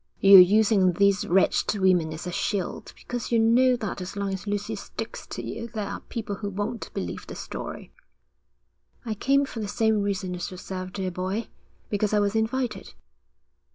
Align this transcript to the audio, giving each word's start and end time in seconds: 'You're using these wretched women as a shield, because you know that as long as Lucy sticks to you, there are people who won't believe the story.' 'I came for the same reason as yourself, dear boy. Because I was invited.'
'You're 0.19 0.39
using 0.39 0.93
these 0.93 1.27
wretched 1.27 1.75
women 1.79 2.11
as 2.11 2.25
a 2.25 2.31
shield, 2.31 2.91
because 2.97 3.31
you 3.31 3.37
know 3.37 3.75
that 3.75 4.01
as 4.01 4.15
long 4.15 4.33
as 4.33 4.47
Lucy 4.47 4.73
sticks 4.75 5.27
to 5.27 5.45
you, 5.45 5.67
there 5.67 5.85
are 5.87 5.99
people 5.99 6.37
who 6.37 6.49
won't 6.49 6.91
believe 6.95 7.27
the 7.27 7.35
story.' 7.35 7.93
'I 9.05 9.13
came 9.13 9.45
for 9.45 9.59
the 9.59 9.67
same 9.67 10.01
reason 10.01 10.33
as 10.33 10.49
yourself, 10.49 10.91
dear 10.91 11.11
boy. 11.11 11.49
Because 11.91 12.15
I 12.15 12.19
was 12.19 12.35
invited.' 12.35 12.95